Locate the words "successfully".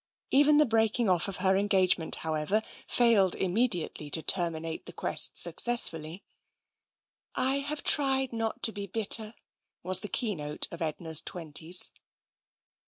5.37-6.23